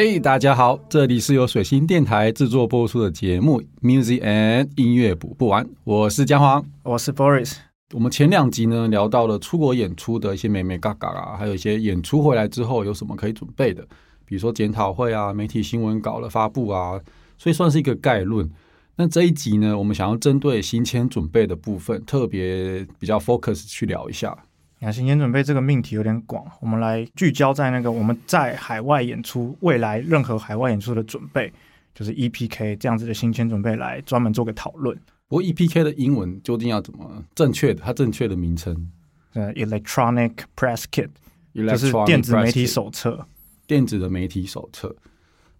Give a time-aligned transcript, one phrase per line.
[0.00, 6.64] 嘿、大家好，这里是由水星电台制作播出的节目《Music and 音乐补不完》，我是姜黄。
[6.84, 7.56] 我是 Boris。
[7.92, 13.82] 我们前两集呢聊到了出国演出的一些美美嘎嘎啊，还有一些演出回来之后有什么可以准备的，
[14.24, 17.00] 比如说检讨会啊、媒体新闻稿的发布啊，
[17.36, 18.48] 所以算是一个概论。
[18.94, 24.38] 那这一集呢，我们想要针对行前准备的部分，特别比较 focus 去聊一下。
[24.80, 31.52] 那行前准备这个命题有点广，我们来聚焦在那个我们在海外演出、未来任何海外演出的准备，
[31.94, 34.96] 就是 EPK 这样子的行前准备来专门做个讨论。
[35.26, 37.82] 不过 EPK 的英文究竟要怎么正确的？
[37.84, 38.90] 它正确的名称
[39.34, 41.10] 呃，Electronic Press Kit
[41.54, 43.26] 就是电子媒体手册。
[43.66, 44.94] 电子的媒体手册。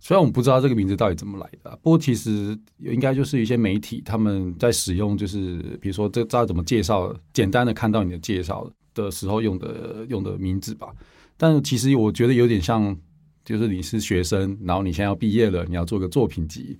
[0.00, 8.70] 虽然我们不知道这个名字到底怎么来的啊、不过其实应该就是一些媒体他们在使用，就是比如说这知道怎么介绍，简单的看到你的介绍
[9.04, 10.88] 的时候用的用的名字吧。
[11.36, 12.96] 但其实我觉得有点像，
[13.44, 16.76] 就是你是学生，然后你现在要毕业了，你要做个作品集，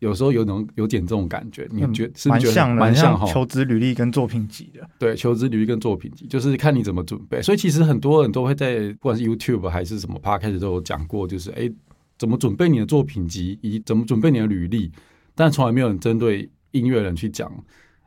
[0.00, 3.26] 有时候有种有点这种感觉，你觉是蛮像的，蛮像哈？
[3.26, 4.86] 求职履历跟作品集的。
[4.98, 7.40] 对，求职履历跟作品集，就是看你怎么准备。
[7.40, 11.70] 所以其实很多人都会在不管是 YouTube 还是什么 Podcast 都有讲过，就是哎，
[12.18, 14.92] 怎么准备你的作品集，以及怎么准备你的履历，
[15.34, 17.50] 但从来没有人针对音乐人去讲，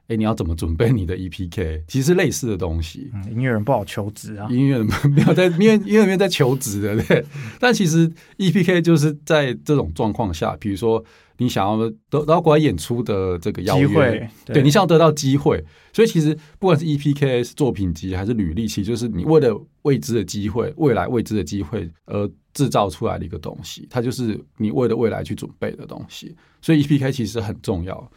[0.10, 1.84] 哎，你要怎么准备你的 EPK？
[1.88, 4.48] 其实类似的东西，嗯，音乐人不好求职啊。
[4.50, 7.24] 音乐人 没有在，因为音乐人在求职的，对。
[7.60, 11.04] 但其实 EPK 就是在这种状况下，比如说
[11.38, 26.36] 你想要得得到国外演出的这个机会，对你想要得到机会，所以其实不管是 EPK 是作品集还是履历，其实就是你为了未知的机会、未来未知的机会而制造出来的一个东西，它就是你为了未来去准备的东西。
[26.62, 28.12] 所以 EPK 其实很重要。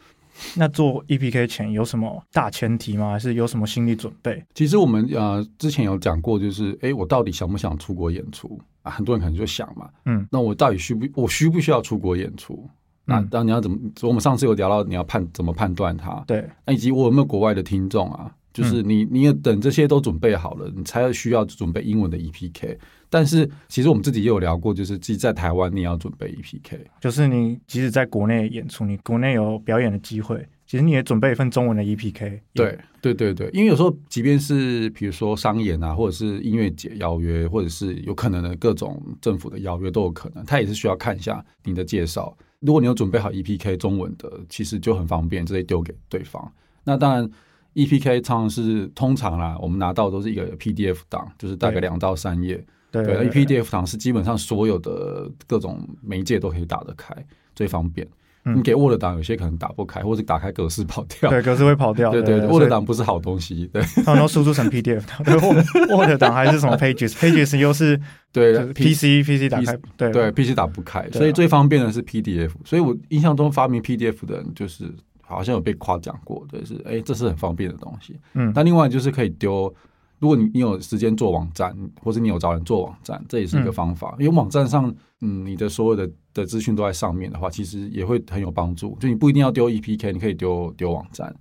[0.55, 3.11] 那做 EPK 前有什么大前提吗？
[3.11, 4.43] 还是有什么心理准备？
[4.53, 8.91] 其实我们呃之前有讲过，就是诶，我到底想不想出国演出啊？
[8.91, 12.67] 很多人可能就想嘛，嗯，那我到底需不我需不需要出国演出？
[13.05, 13.77] 那嗯当然你要怎么？
[14.01, 18.31] 我们上次有聊到你要判怎么判断它，对，那以及我有没有国外的听众啊？
[18.53, 22.77] 就是你，你也等这些都准备好了，你才需要准备英文的 EPK。
[23.09, 26.79] 但是其实我们自己也有聊过，就是自己在台湾你也要准备 E EPK。
[27.01, 32.39] 就是你即使在国内演出，你国内有表演的机会，其实你也准备一份中文的 EPK。
[32.53, 42.35] 对对对对，因为有时候即便是比如说商演啊，或者是音乐节邀约，或者是有可能的各种政府的邀约都有可能，他也是需要看一下你的介绍。
[42.61, 46.51] 如果你有准备好 EPK 中文的，其实就很方便，直接丢给对方。
[46.83, 47.29] 那当然
[47.75, 52.63] ，EPK 常常是通常啦，我们拿到都是一个 PDF 档，就是大概对两到三页。
[52.91, 57.15] 对对，PDF 档是基本上所有的各种媒介都可以打得开，
[57.55, 58.07] 最方便。
[58.45, 61.29] 嗯你给 Word 档，有些可能打不开，或者打开格式跑掉。
[61.29, 62.11] 对格式会跑掉。
[62.11, 63.67] 对对，Word 档不是好东西。
[63.71, 67.97] 对他们都输出成 PDF 档， 对 Word 档还是什么 Pages，Pages 又是
[68.33, 72.51] 对 PC PC 打开，对对 PC 打不开，所以最方便的是 PDF。
[72.65, 74.93] 所以我印象中发明 PDF 的人，就是
[75.25, 78.19] 好像有被夸奖过，对，是哎，这是很方便的东西。
[78.33, 79.73] 嗯，那另外就是可以丢，
[80.19, 84.15] 如果你你有时间做网站，或者你有找人做网站，这也是一个嗯方法。
[84.19, 88.97] 因为网站上，嗯，你的所有的的资讯都在上面的话，其实也会很有帮助。
[88.99, 91.33] 就你不一定要丢 EPK，你可以丢丢网站。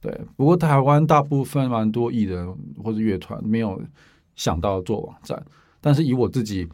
[0.00, 2.46] 对，不过台湾大部分蛮多艺人
[2.82, 3.80] 或者乐团没有
[4.36, 5.42] 想到做网站，
[5.80, 6.68] 但是以我自己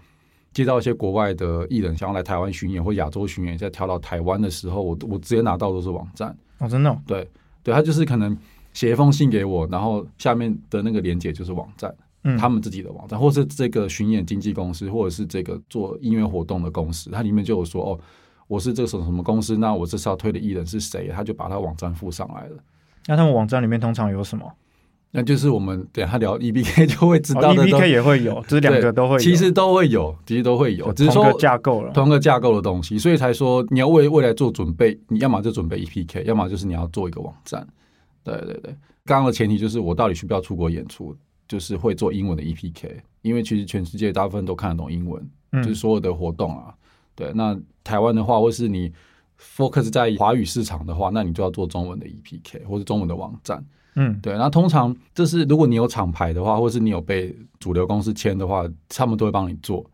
[0.55, 6.35] 接到一些国外的艺人想要来台湾巡演或亚洲巡演，在调到台湾的时候，我我直接拿到都是网站。
[6.59, 7.29] 哦，真的哦，对，
[7.63, 8.35] 对他就是可能
[8.73, 11.93] 写一封信给我，然后下面的那个连接就是网站，
[12.23, 18.01] 嗯，他们自己的网站，或是这个巡演经纪公司，或者是这个做音乐活动的公司，它里面就有说哦，
[18.47, 22.57] 我是这个什么什么公司，那我这次要推的艺人是谁，他就把他网站附上来了。
[23.07, 24.51] 那他们网站里面通常有什么？
[25.17, 31.93] 那就是我们等一下聊 EBK 就会知哦道的都、，EPK 也会有，这两个都会有，其实都会有，其实都会有，只是说同个架构了。
[31.93, 37.65] 同个架构的东西，所以才说你要为未来做准备，你要么就准备 EPK，要么就是你要做一个网站。
[38.25, 38.75] 对对对，
[39.05, 46.75] 刚刚的前提就是我到底需不需要出国演出，就是会做英文的 EPK，因为其实全世界大部分都看得懂英文，嗯就是所有的活动啊。
[47.15, 48.93] 对，那台湾的话，或是你
[49.39, 53.65] focus 在华语市场的话，那你就要做中文的 EPK 或是中文的网站。
[53.97, 59.85] 嗯，对，那通常这是如果你有厂牌的话，或是你有被主流公司签的话，他们都会帮你做。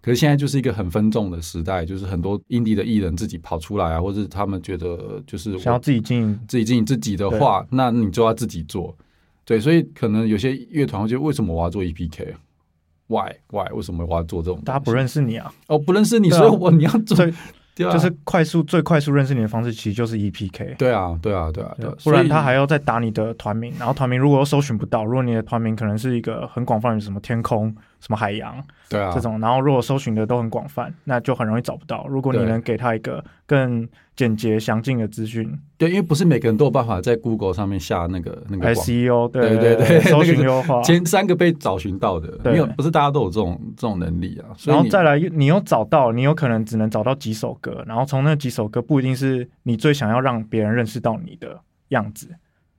[0.00, 8.96] 可是现在就是一个很分众的时代，就是很多 indie 的艺人自己跑出来啊，或者他们觉得就是想要自己经营，自己经营自己的话，那你就要自己做。
[9.44, 14.60] 对，所以可能有些乐团会觉得，为什么我要做 EPK？Why Why 为什么我要做这种？
[14.64, 17.32] 大家不认识你啊，哦，不认识你，所以我你要做，最
[17.76, 20.76] 对啊，就是快速最快速认识你的方式，其实就是 EPK。
[20.78, 27.74] 对啊，对啊，对啊，对啊，不然他还要再打你的团名，然后团名如果又搜寻不到，如果你的团名可能是一个很广泛的什么天空、
[28.06, 32.06] 什么海洋对啊，这种，然后如果搜寻的都很广泛，那就很容易找不到。
[32.06, 35.52] 如果你能给他一个更简洁详尽的资讯。
[35.76, 42.52] 对，因为不是每个人都有办法在 Google 上面下那个那个，SEO 对对对对搜寻那个优化，前三个被找寻到的，对。
[42.52, 51.58] 没有不是大家都有这种这种能力啊，然后再来，你又找到，你有可能只能找到几首歌，然后从那几首歌不一定是你最想要让别人认识到你的
[51.88, 52.28] 样子。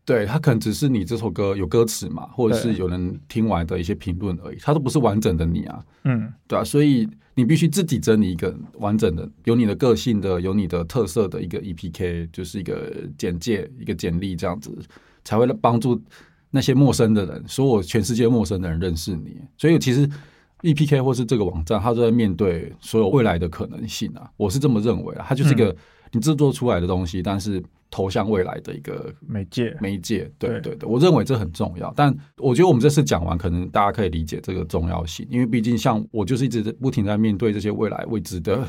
[0.08, 7.06] 对他可能只是你这首歌有歌词嘛，或者是有人听完的一些评论而已，它都不是完整的你啊，嗯，对啊，所以
[7.36, 14.74] 你必须自己整理一个完整的、有你的个性的、有你的特色的一个 EPK，就是一个简介、一个简历这样子，
[15.26, 16.02] 才会帮助
[16.52, 19.38] 那些陌生的人，所有全世界陌生的人认识你。
[19.58, 20.10] 所以其实
[20.62, 25.76] EPK 或是这个网站，它都在面对所有未来的可能性啊，我是这么认为啊，它就是一个
[26.12, 31.94] 你制作出来的东西，但是投向未来的一个媒介，媒介，对对对对，我认为这很重要。
[31.96, 38.68] 但我觉得我们这次讲完，可能大家可以理解这个重要性，因为毕竟像我就是一直不停在面对这些未来未知的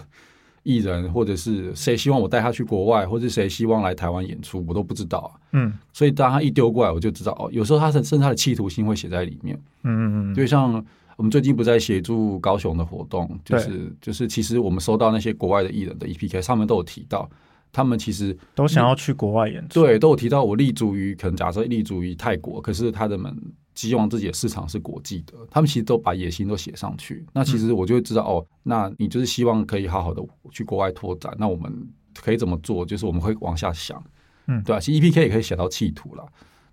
[0.62, 5.30] 艺人，或者是谁希望我带他去国外，或者谁希望来台湾演出，我都不知道啊。
[5.52, 9.58] 嗯所以当他一丢过来，我就知道哦，有时候他甚甚至他的企图心会写在里面。
[9.82, 10.84] 嗯嗯嗯，就像
[11.18, 17.28] 我们最近不在协助高雄的活动，就是就是其实我们收到那些国外的艺人的 EPK，上面都有提到，
[17.72, 19.82] 他们其实都想要去国外演出。
[19.82, 23.36] 对，都有提到我立足于可能假设立足于泰国，可是他的们
[23.74, 27.26] 希望自己的市场是国际的，他们其实都把野心都写上去。
[27.32, 30.22] 那其实我就会知道、哦，那你就是希望可以好好的
[30.52, 32.86] 去国外拓展，那我们可以怎么做？
[32.86, 34.00] 就是我们会往下想，
[34.46, 36.24] 嗯对啊，其实 EPK 也可以写到企图啦。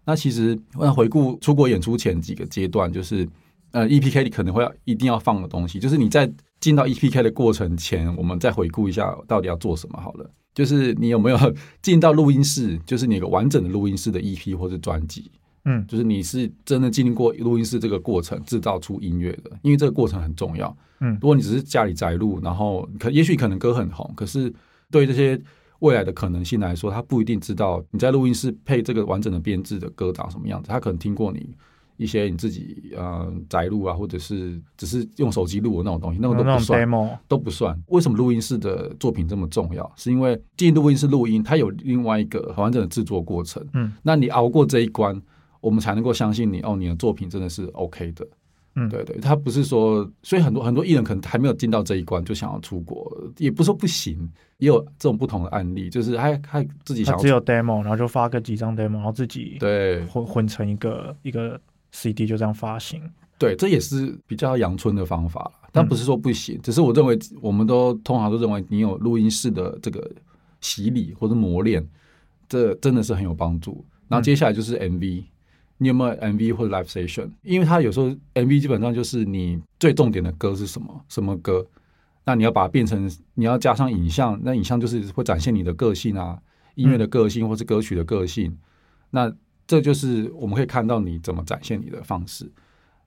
[0.05, 3.27] 那其实那回顾出国演出前几个阶段，就是
[3.75, 6.31] 呃 EPK 你可能会要一定要放的东西，就是你在
[6.61, 10.31] 进到 EPK 的过程前，我们再回顾一下到底要做什么好了。
[10.53, 11.37] 就是你有没有
[11.81, 15.29] 进到录音室，就是你有个完整的录音室的 EP 或者专辑，
[15.65, 20.75] 嗯就是你是真的经历过录音室这个过程，制造出音乐的，因为这个过程很重要。
[21.01, 24.53] 嗯如果你只是家里宅录，然后可也许可能歌很红，可是
[24.89, 25.37] 对这些
[25.79, 30.69] 未来的可能性来说，他不一定知道你在录音室配这个完整的编制的歌长什么样子。
[30.69, 31.53] 他可能听过你
[31.97, 37.19] 一些你自己呃宅录啊，或者是只是用手机录的那种东西，那个都不算。
[37.27, 37.77] 都不算。
[37.87, 39.89] 为什么录音室的作品这么重要？
[39.95, 43.65] 是因为进录音室录音，它有另外一个很完整的制作过程。
[43.73, 45.21] 嗯，那你熬过这一关，
[45.61, 48.27] 我们才能够相信你哦，你的作品真的是 OK 的。
[48.77, 61.57] 嗯对对，他不是说，所以很多很多艺人可能还没有进到这一关就想要出国，也不是说不行，也有这种不同的案例，就是他他自己想只有 demo，然后就发个几张 demo，然后自己对混混成一个一个
[61.95, 63.01] CD 就这样发行。
[63.37, 70.09] 对，这也是比较阳春的方法啦但嗯不是说不行，只是我认为我们都通常都认为你有录音室的这个
[70.61, 71.85] 洗礼或者磨练，
[72.47, 73.83] 这真的是很有帮助。
[74.07, 75.23] 然后接下来就是 MV，、
[75.79, 77.29] 你有没有 MV 或者 Live Session？
[77.41, 81.65] 因为它有时候 MV 基本上就是你最重点的歌是什么，什么歌，
[82.23, 86.39] 那你要把它变成，你要加上影像，那影像就是会展现你的个性啊，
[86.75, 88.57] 音乐的个性或是歌曲的个性。
[89.09, 89.29] 那
[89.67, 92.51] 这就是我们可以看到你怎么展现你的方式。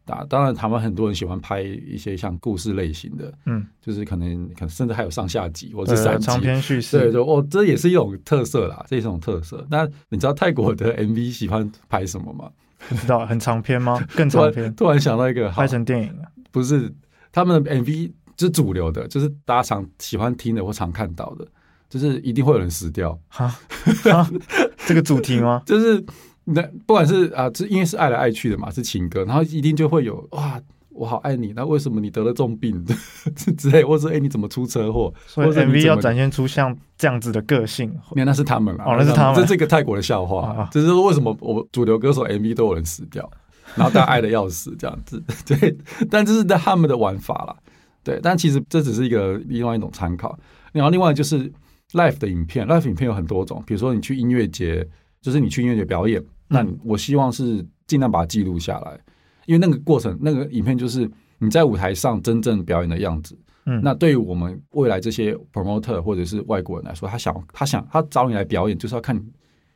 [0.06, 6.98] 啊，当然，台湾很多人喜欢拍一些像故事类型的，嗯，就是可能可能甚至还有上下集或者是对，三集，长篇叙事。
[6.98, 9.66] 对对哦，这也是一种特色啦，这也是一种特色。
[9.70, 12.50] 那你知道泰国的 MV 喜欢拍什么吗？
[12.88, 14.02] 不知道很长篇吗？
[14.16, 16.22] 更突长篇然，突然想到一个，拍成电影了。
[16.50, 16.90] 不是
[17.30, 21.46] 他们的 MV 是主流的，就是大家常喜欢听的或常看到的，
[21.90, 23.46] 就是一定会有人死掉，哈，
[24.04, 24.30] 哈
[24.86, 25.60] 这个主题吗？
[25.66, 26.02] 就是
[26.52, 30.60] 那不管是啊，这因为是爱来爱去的嘛，是情歌，然后一定就会有哇。
[30.90, 32.84] 我好爱你，那为什么你得了重病
[33.56, 35.14] 之类，或者哎、你怎么出车祸？
[35.28, 37.88] 所以 MV 要展现出像这样子的个性。
[38.16, 38.84] 没有，那是他们啦。
[38.84, 43.30] 哦那是他们这是一个泰国的笑话啊，就是说为什么我主流歌手 MV 都有人死掉，
[43.76, 45.22] 然后大家爱的要死这样子。
[45.46, 45.78] 对，
[46.10, 47.54] 但这是在他们的玩法啦。
[48.02, 50.36] 对，但其实这只是一个另外一种参考。
[50.72, 51.48] 然后另外就是
[51.92, 54.84] Life 的影片，Life 影片有很多种，比如说你去音乐节，
[55.22, 58.98] 就是你去音乐节表演，那我希望是尽量把它记录下来，
[59.46, 63.38] 因为那个过程，那个影片就是你在舞台上真正表演的样子。
[63.66, 69.20] 嗯，那对于我们未来这些 promoter 或者是外国人来说，他想他想他找你来表演，就是要看你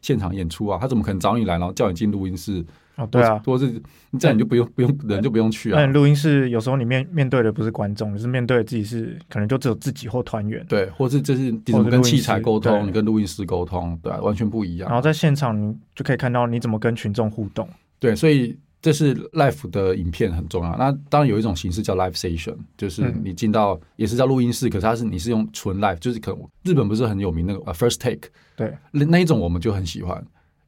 [0.00, 2.64] 现场演出啊，他怎么可能找你来，然后叫你进录音室？
[2.96, 3.66] 哦，对啊，或是
[4.11, 5.92] 你这样你就不用不用人就不用去啊那你。
[5.92, 10.64] 录音室有时候你面面对的不是观众，你是面对的自己是可能就只有自己或团员。
[10.68, 14.88] 对，或是这是你怎么跟器材师沟通，你跟录音师沟通，对啊，完全不一样。
[14.88, 17.68] 然后在现场你就可以看到你怎么跟群众互动。
[17.99, 20.76] 对，所以这是 live 的影片很重要。
[20.76, 30.22] 那当然有一种形式叫 live session，就是嗯你进到也是叫录音室，可是它是你是用纯 live，就是可能日本不是很有名那个呃 first take，对，那那一种我们就很喜欢，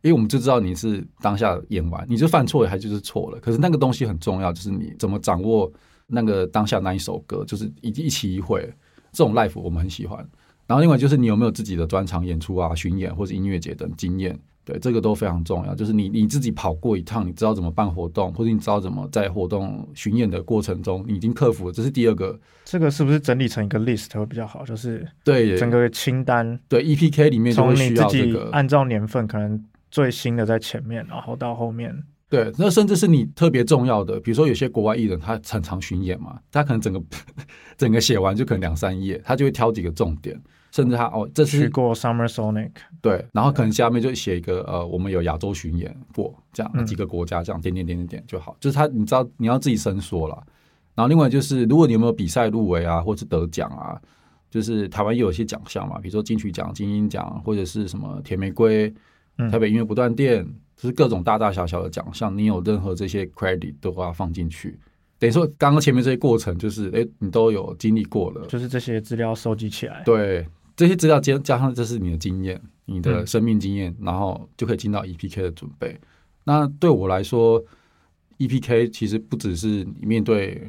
[0.05, 3.41] 因为我们就知道你是当下演完，你就犯错了还就是错了。
[3.41, 5.73] 可是那个东西很重要，就是你怎么掌握
[6.07, 8.61] 那个当下那一首歌，就是一一期一会
[9.13, 10.19] 这种 life 我们很喜欢。
[10.67, 15.75] 然后另外就是你有没有自己的专场演出啊、巡演或者音乐节等经验，对这个都非常重要。
[15.75, 22.39] 就是你你自己跑过一趟，你知道怎么办活动，或者你知道怎么在活动巡演的过程中你已经克服了，这是第二个。
[22.67, 24.65] 这个是不是整理成一个 list 会比较好？
[24.67, 29.63] 就是对整个清单，对 EPK 里面就会需要这个按照年份，可能
[29.95, 31.97] 最新的在前面，然后到后面。
[32.29, 37.01] 对，那甚至是你特别重要的，比如说有些国外艺人他很常巡演嘛，他可能整个
[37.79, 40.37] 整个写完就可能两三页，他就会挑几个重点。
[40.73, 48.57] 甚至他哦，这去过 Summer Sonic，对，然后可能下面就写一个呃，我们有亚洲巡演过，这样几个国家这样点点点点点就好。
[48.59, 50.43] 就是他，你知道你要自己伸缩了。
[50.97, 53.95] 然后另外就是，如果你有没有比赛入围啊，或者是得奖啊，
[54.51, 58.93] 就是台湾也有一些奖项嘛，比如说金曲奖、金鹰奖，或者是什么甜玫瑰、
[59.51, 60.45] 台北音乐不断电，
[60.77, 64.79] 就是各种大大小小的奖项，你有任何这些 credit 都要放进去。
[65.19, 70.47] 等于说刚刚前面这些过程，就是哎，你都有经历过了，就是这些资料收集起来，对。
[70.77, 75.97] 这些资料加加上，这是你的经验，你的生命经验，然后就可以进到 EPK 的准备。
[76.43, 77.65] 那对我来说
[78.39, 80.69] ，EPK 其实不只是面对，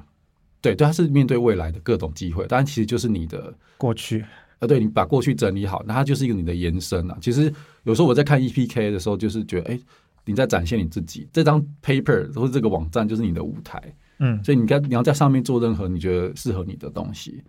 [0.61, 4.23] 对，对，它是面对未来的各种机会，当然其实就是你的过去。
[4.59, 7.17] 呃，对你把过去整理好，那它就是一个你的延伸啊。
[7.21, 9.79] 其实有时候我在看 EPK 的时候，就是觉得，哎，
[10.25, 13.81] 你在展现你自己，这张 paper 或者这个网站就是你的舞台，
[14.19, 17.43] 嗯，所以你该你要在上面做任何你觉得适合你的东西。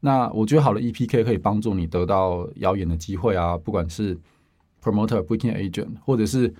[0.00, 4.14] 那我觉得好的 EPK 可以帮助你得到谣言的机会啊，不管是
[4.82, 6.52] promoter、booking agent，或者是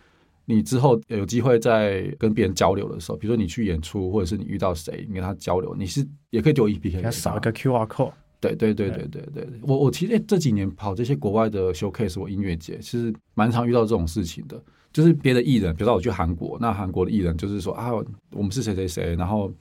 [0.46, 8.12] 你之后有机会在跟别人交流的时候，比如说你去演出，或者是你遇到谁，你跟他交流，你是也可以丢 EPK，扫一个 QR code。
[8.52, 9.22] 对对对对。
[9.22, 17.90] 对对，我我其实这几年跑这些国外的 showcase 或音乐节，其实蛮常遇到这种事情的，就是别的艺人，比如说我去韩国，那韩国的艺人就是说啊，
[18.32, 19.52] 我们是谁谁谁，然后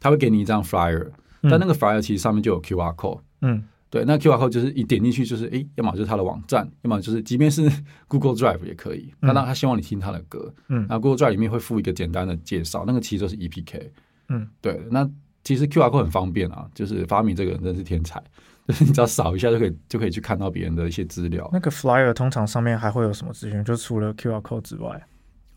[0.00, 1.08] 他会给你一张 flyer，
[1.42, 3.20] 但那个 flyer 其实上面就有 QR code。
[3.42, 7.70] 嗯，对，那 Q R code 就是一点进去就是，哎，要么就是他的网站，要么就是即便是
[8.08, 9.12] Google Drive 也可以。
[9.20, 13.92] 那那他希望你听他的歌，嗯，那 Google Drive 里面会附一个简单的介绍，那个其实就是 E P K。
[14.28, 15.08] 嗯，对，那
[15.44, 18.22] 其实 Q R code 很方便啊，就是发明这个人真是天才，
[18.68, 21.48] 就是你只要扫一下就可以就可以去看到别人的一些资料。
[21.52, 23.64] 那个 Flyer 通常上面还会有什么资讯？
[23.64, 25.06] 就除了 Q R code 之外，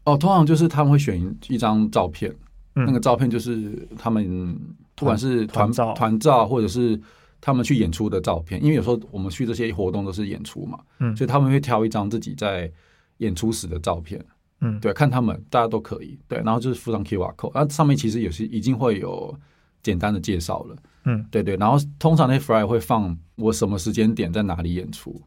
[0.05, 2.33] 哦，通常就是他们会选一张照片，
[2.73, 4.57] 那个照片就是他们
[4.95, 6.99] 不管是团照、团照或者是。
[7.41, 12.71] 他们去演出的照片，因为有时候我们去这些活动都是演出嘛，嗯，所以他们会挑一张自己在
[13.17, 14.19] 演出时的照片，
[14.61, 19.37] 嗯，对，看他们大家都可以，对，然后就是附上 QR code，那上面其实也是已经会有
[19.85, 20.75] 简单的介绍了，
[21.05, 25.21] 嗯，对对，然后通常那 flyer 会放我什么时间点在哪里演出。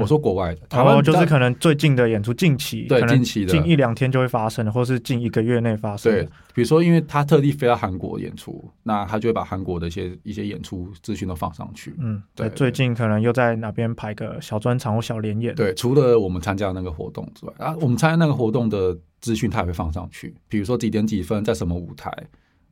[0.00, 6.12] 我说国外的，台湾就是可能最近的演出，近期对近期的近一两天就会发生的，或是近一个月内发生。
[6.12, 6.24] 对，
[6.54, 11.92] 比如说，因为他特地飞到韩国演出，那他就会把韩国的一些一些演出资讯都放上去。
[11.98, 15.52] 嗯，对，最近可能又在哪边排个小专场或小联演。
[15.56, 22.12] 对，除了我们参加那个活动之外，啊，我们参加那个活动的资讯他也会放上去，比如说几点几分在什么舞台，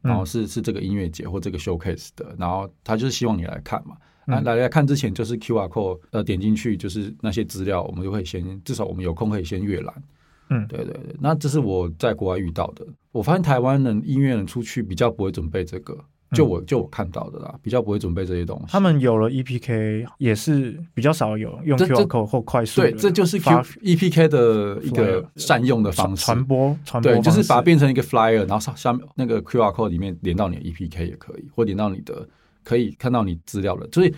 [0.02, 3.96] 然后是是这个音乐节或这个 showcase 的，然后他就是希望你来看嘛。
[4.26, 10.02] 来来来看之前就是 Q R code，呃，点进去就是那些资料，我们就会先至少我们有空可以先阅览。
[10.50, 12.86] 嗯，对对对，那这是我在国外遇到的。
[13.10, 15.98] 我发现台湾人音乐人出去比较不会准备这个，
[16.32, 18.66] 就我就我看到的啦，比较不会准备这些东西。
[18.68, 22.80] 他们有了 E P K，也是比较少有用 R code 或快速。
[22.80, 32.28] 对，这就是 Q E P K 的一个善用的方式，传播传播，对，就是把它变成一个 flyer，然后上下面那个 Q R code 里面连到你的 E P K 也可以，或连到你的。
[32.64, 34.14] 可以看到你资料的，所以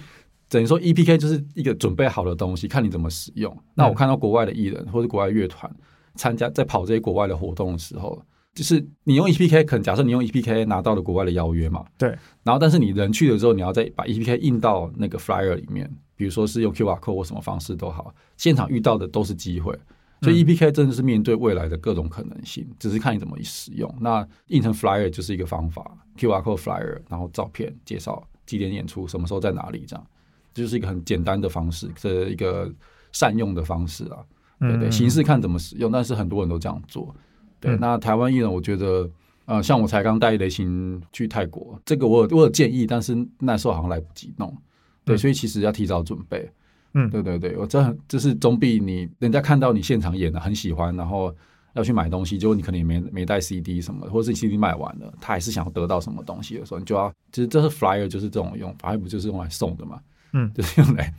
[0.48, 3.56] 等于说 E P K 就是一个准备好的东西，看你怎么使用。
[3.74, 5.72] 那我看到国外的艺人或者国外乐团
[6.16, 8.20] 参加在跑这些国外的活动的时候，
[8.54, 12.08] 就是你用 E P K，可能假设你用 E P K 拿到了国外的邀约嘛，对。
[12.42, 19.78] 然后但是你人去了之后，你要再把 E P K 印到那个 flyer 里面，比如说是用 Q R code 或什么方式都好，现场遇到的都是机会。
[20.22, 23.94] 所以 E P K 真的是面对未来的各种可能性，只是看你怎么使用。
[24.00, 28.22] 那印成 flyer 就是一个方法，Q R code flyer，然后照片介绍。
[28.46, 29.06] 几点演出？
[29.06, 29.84] 什么时候在哪里？
[29.86, 30.04] 这样，
[30.52, 32.68] 这就是一个很简单的方式，这一个
[33.12, 34.18] 善用的方式啊。
[34.58, 37.14] 对对，形式看怎么使用，但是很多人都这样做。
[37.60, 39.08] 对，那台湾艺人，我觉得，
[39.44, 44.56] 呃，像我才刚带雷行去泰国，这个我有我有建议，但是那时候好像来不及弄。
[45.04, 46.50] 对，所以其实要提早准备。
[46.94, 51.34] 嗯，对对对，我这很就是总比你人家看到你现场演的很喜欢，然后。
[51.74, 60.00] 要去买东西，结果你可能也没没带 CD 什么，或者是 CD 卖完了，他还是想要得到什么东西的时候，你就要，其实这是 flyer 就是这种用法，不就是用来送的嘛？
[60.32, 61.14] 嗯，就是用来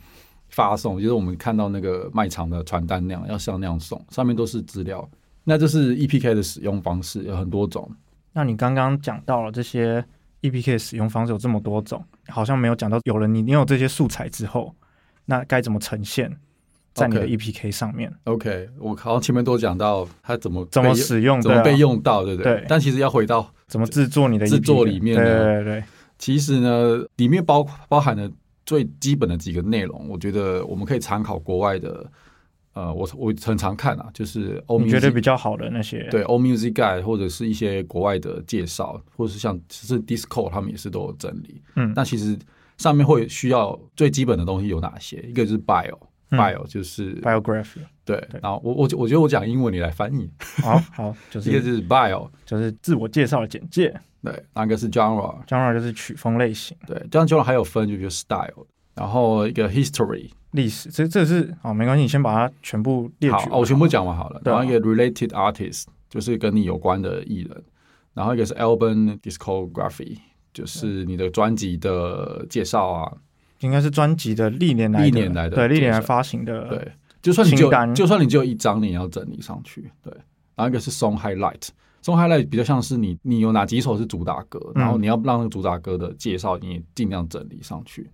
[0.50, 5.10] 发送，就是我们看到那个卖场的传单那样，要像那样送，上面都是资料，
[5.44, 7.90] 那就是 EPK 的使用方式有很多种。
[8.32, 10.04] 那你刚刚讲到了这些
[10.40, 14.74] EPK 的使用方式有这么多种，好像没有讲到有了你你有这些素材之后，
[15.26, 16.34] 那该怎么呈现
[16.94, 22.56] 在你的 EPK 上面 OK，我好像前面都讲到它怎么怎么使用，怎么被用到，对不对？
[22.56, 25.84] 对但其实要回到怎么制作你的制作里面对对对，
[26.18, 28.30] 其实呢，里面包包含了
[28.64, 32.06] 最基本的几个内容，我觉得我们可以参考国外的，
[32.74, 41.62] 呃，我我很常看啊，就是欧你觉得比较好的那些，对 All Music Guide 或者是一些国外的介绍，或者是像其实 Discord 他们也是都有整理。
[41.76, 42.38] 嗯，那其实
[42.78, 45.20] 上面会需要最基本的东西有哪些？
[45.28, 45.98] 一个就是 Bio。
[46.30, 46.38] 嗯。
[46.38, 50.30] Bio 就是、biography，对对，然后我我我觉得我讲英文你来翻译，
[50.62, 51.48] 好好就是。
[51.50, 53.88] 一个就是 Bio，就是自我介绍的简介。
[54.22, 64.40] 对，然后一个是 Genre，，genre 就是曲风类型、对，这样 Genre 还有分就比如 Style，然后一个 History，历史，这这是哦没关系，你先把它全部列举好，哦我全部讲完好了。
[64.44, 67.64] 然后一个 related artist 就是跟你有关的艺人，
[68.14, 70.18] 然后一个是 album discography，
[70.52, 73.12] 就是你的专辑的介绍啊。
[73.60, 79.88] 应该是专辑的历年来的历年来的对历年来发行的，对，就算你只有清单就算你只有一张，你也要整理上去。
[80.02, 80.12] 对，
[80.56, 81.68] 然后一个是 song highlight。
[82.02, 88.10] song highlight 比较像是你你有哪几首是主打歌，嗯然后你要让那个主打歌的介绍你尽量整理上去。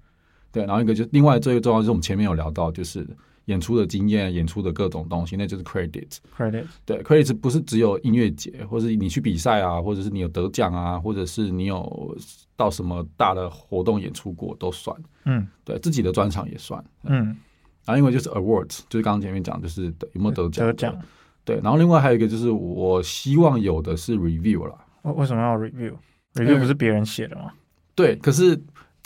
[0.51, 3.07] 对，然后一个就另外最重要就是我们前面有聊到，就是
[3.47, 6.17] 演出的经验、演出的各种东西，那就是 credit。
[6.37, 12.17] credit，对，credits 不是只有音乐节，或者你去比赛啊，或者是你有得奖啊，或者是你有
[12.57, 14.97] 到什么大的活动演出过都算。
[15.25, 16.83] 嗯对自己的专场也算。
[17.05, 17.37] 嗯，
[17.85, 20.73] 然后因为就是 awards，就是刚刚前面讲，就是有没有得奖的。
[20.73, 20.99] 得奖，
[21.45, 24.75] 对，然后另外还有一个就是我希望有的是 review 啦。
[25.03, 27.53] 为为什么要 review？review 嗯不是别人写的吗？
[27.95, 28.59] 对，可是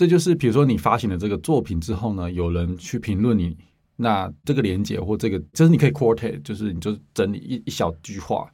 [0.02, 3.56] 这就是比如说你发行了这个作品之后呢，有人去评论你，
[3.94, 8.50] 那这个连接或这个，就是你可以 quote，it，就是你就整理一一小句话，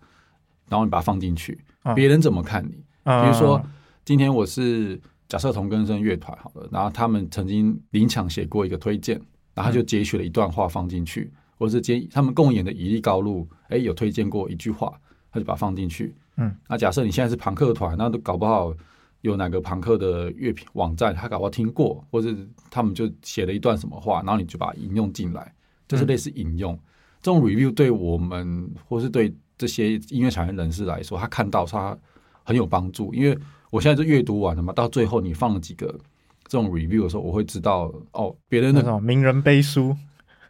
[0.68, 2.84] 然后你把它放进去，嗯别人怎么看你？
[3.04, 3.58] 嗯比如说
[4.04, 9.18] 今天我是假设同根生乐团好了，然后他们曾经林强写过一个推荐，
[9.54, 14.92] 然后就截取了一段话放进去，或者是接他们共演的以利高路，哎，有推荐过一句话，
[15.32, 16.14] 他就把它放进去。
[16.36, 18.70] 嗯，那假设你现在是朋克团，那都搞不好
[19.22, 22.34] 有哪个朋克的乐评网站，他搞不好听过，或者
[22.70, 25.52] 他们就写了一段什么话，然后你就把它引用进来，
[25.88, 26.78] 就是类似引用。
[27.20, 31.98] 这种 review 对我们或是对这些音乐产业人士来说，他看到他
[32.44, 33.36] 很有帮助，因为
[33.70, 35.86] 我现在就阅读完了嘛，到最后你放了几个
[36.46, 39.96] 这种 review 的时候，我会知道哦，别人的那种名人背书，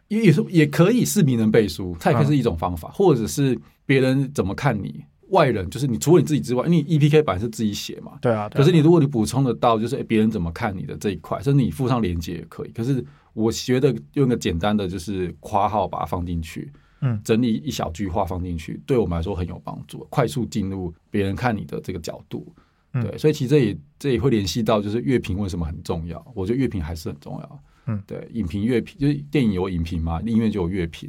[0.09, 12.69] 也也是也可以是名人背书，它也可以是一种方法，或者是别人怎么看你，外人就是你除了你自己之外，因为你 EPK 版是自己写嘛，对啊，对啊可是你如果你补充得到，就是诶别人怎么看你的这一块，甚至你附上连接也可以。
[12.69, 22.53] 可是我觉得用个简单的就是括号把它放进去，嗯整理一小句话放进去，对我们来说很有帮助，快速进入别人看你的这个角度。
[22.93, 26.25] 嗯对，所以其实这也这也会联系到，就是乐评为什么很重要。
[26.33, 27.63] 我觉得乐评还是很重要。
[27.85, 31.07] 嗯，对，影评、乐评就是电影有影评嘛，音乐就有乐评。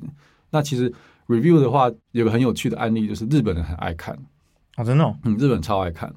[0.51, 0.93] 那其实
[1.31, 4.19] review 的话，有个很有趣的案例，就是日本人很爱看。
[4.75, 6.13] 啊，真的哦，嗯，日本超爱看。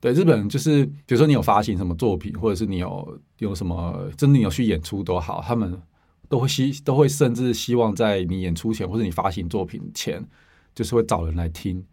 [0.00, 5.80] 对，日本就是比如说你有发行什么作品，或者是你有有什么，真的你有去演出都好，他们
[6.28, 10.24] 都会希都会甚至希望在你演出前或者你发行作品前，
[10.74, 11.84] 就是会找人来听，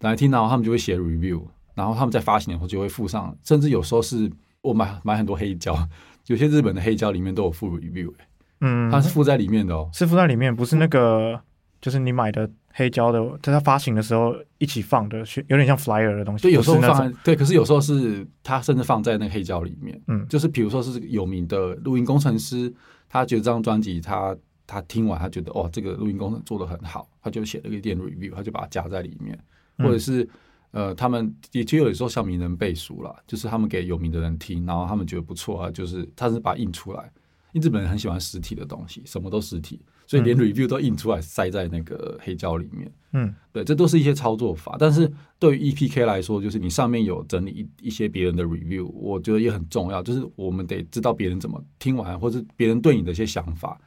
[0.00, 1.42] 来听，然后他们就会写 review，
[1.74, 4.30] 然后他们在发行的时候就会附上，甚至有时候是
[4.62, 5.76] 我买买很多黑胶，
[6.28, 8.26] 有些日本的黑胶里面都有附 review，、欸、
[8.60, 9.90] 嗯，它是附在里面的哦。
[9.92, 11.40] 是附在里面，不是那个，
[11.86, 16.42] 就是你买的黑胶的，在它发行的时候一起放的，是有点像 flyer 的东西。
[16.42, 20.02] 对，有时候放对，可是有时候是它甚至放在那个黑胶里面。
[20.08, 22.74] 嗯就是比如说是有名的录音工程师，
[23.08, 29.38] 他觉得这张专辑他他听完他觉得哦这个录音工程做的很好，他就写了一点 review，他就把它夹在里面，
[29.78, 30.28] 嗯或者是
[30.72, 37.08] 呃他们的确有时候像名人背书啦，就是他们给有名的人听，然后他们觉得不错啊，就是他是把它印出来。
[37.52, 42.90] 因为日本人很喜欢实体的东西，什么都实体，所以连嗯 review 都印出来塞在那个黑胶里面。
[43.12, 44.76] 嗯对，这都是一些操作法。
[44.78, 50.02] 但是对于 EPK 来说，就是你上面有整理一一些别人的 review，我觉得也很重要。
[50.02, 53.80] 就是我们得知道别人怎么听完，或者别人对你的一些想法。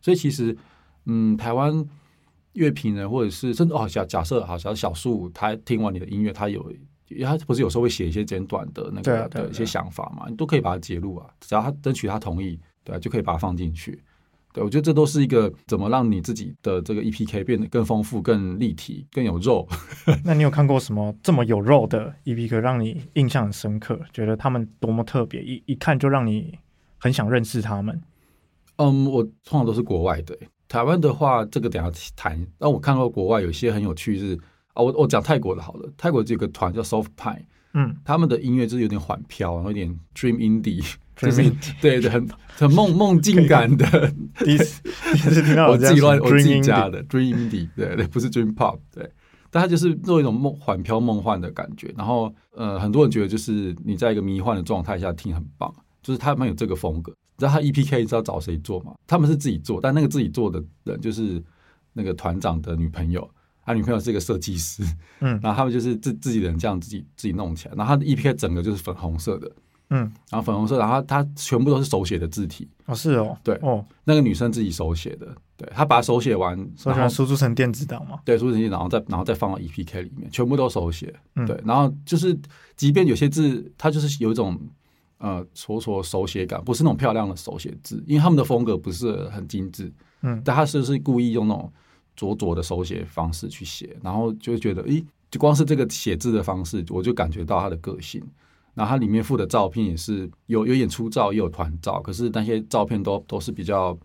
[0.00, 0.56] 所以其实，
[1.04, 1.86] 嗯，台湾
[2.54, 6.72] 乐评人或者是甚至哦，假假设好，像小树他听完你的音乐，他有
[7.22, 14.02] 他不是有时候会写一些简短的那个的一些想法嘛，你都可以把它截录啊，只要他争取他同意，对、啊，就可以把它放进去。
[14.52, 19.68] 对，我觉得这都是一个怎么让你自己的这个 EPK 变得更丰富、更立体、更有肉。
[20.24, 23.98] 那你有看过什么这么有肉的 EPK 让你印象很深刻？
[24.12, 26.58] 觉得他们多么特别，一一看就让你
[26.98, 28.02] 很想认识他们。
[28.76, 30.36] 嗯，我通常都是国外的、
[30.66, 32.46] 台湾的话，这个等一下谈。
[32.58, 34.36] 那我看到国外有些很有趣是
[34.72, 41.42] 啊，我我讲泰国的好了，泰国这个团叫 Soft Pine，嗯，他们的音乐就是有点缓飘，然后有点 dream indie，就是
[41.80, 44.12] 对对，很很梦梦境感的。
[44.44, 49.10] 第一次第一次听到 我自己乱我自己加的 dream indie，对对，不是 dream pop，对。
[49.52, 57.10] 但它就是做一种梦缓飘梦幻的感觉，然后呃，很多人觉得就是你在一个迷幻的状态下听很棒，就是他们有这个风格。
[57.36, 58.94] 你知道他 EPK 知道找谁做吗？
[59.06, 61.42] 他们是自己做，但那个自己做的人就是
[61.94, 63.28] 那个团长的女朋友，
[63.64, 64.84] 他女朋友是一个设计师，
[65.20, 69.50] 嗯然后他们就是自自己人这样自己自己弄起来，然后他的 EPK 整个就是粉红色的，
[69.90, 73.54] 嗯，然后粉红色，然后它全部都是手写的字体，哦是哦，对。
[73.56, 75.26] 哦，那个女生自己手写的，
[75.56, 81.44] 对她把它手写完，然后输出成电子档嘛，对输进去，然后再然后再放到 EPK 里面，全部都手写，嗯。
[81.44, 82.38] 对，然后就是
[82.76, 84.56] 即便有些字，它就是有一种
[85.18, 90.40] 呃戳戳手写感，不是那种漂亮的手写字，因为他们的风格不是很精致，嗯。
[90.44, 91.72] 但他是是故意用那种
[92.14, 98.22] 拙拙的手写方式去写，然后就会觉得，咦，就光是这个写字的方式，我就感觉到他的个性。
[98.74, 103.96] 然后它里面附的照片也是有有演出照，也有团照，可是那些照片都都是比较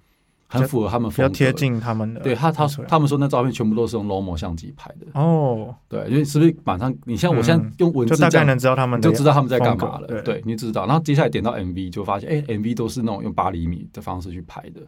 [0.47, 1.53] 很符合他们风格，比较贴。
[1.53, 10.21] 近他们的，对他他他们说那照片全部都是用 Lomo 相机拍的，哦，对，因为是不是马上你像我现在用文字这样就大概能知道他们就知道他们在干嘛了，对。
[10.21, 10.85] 对，你知道。
[10.85, 14.81] 然后接下来点到 MV 就发现，哎，MV 都是那种用八厘米的方式去拍的，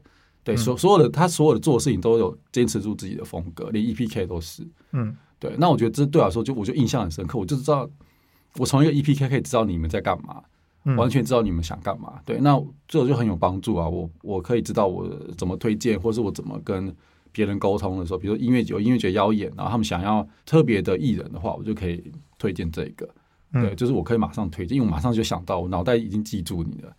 [0.44, 0.58] 对，嗯。
[0.58, 5.16] 所所有的他所有的做事情都有坚持住自己的风格，连 EPK 都是，嗯。
[5.40, 5.56] 对。
[5.58, 7.90] 那我觉得这对我来说就我就印象很深刻，我就知道
[8.58, 10.44] 我从一个 EPK 可以知道你们在干嘛，
[10.86, 12.40] 嗯，完全知道你们想干嘛，对。
[12.40, 16.96] 那这就很有帮助啊，我我可以知道我怎么推荐，或是我怎么跟。
[17.34, 23.08] 别人沟通的时候，比如说音乐节有音乐节邀演，然后他们想要特别的艺人的话，我就可以推荐这个。
[23.54, 26.92] 嗯对，就是我可以马上推荐，因为我马上就想到，我脑袋已经记住你了。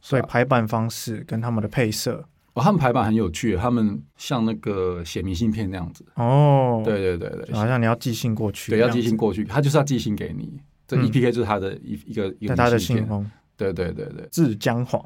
[0.00, 6.06] 所以排版方式跟他们的配色，哦，他们排版很有趣，他们像那个写明信片那样子。
[6.14, 10.58] 哦，，对对对对，好像你要寄信过去，对要寄信过去，他就是要寄信给你。
[10.96, 15.02] EPK 就是他的一一个一个他的信封，对对对对，致姜黄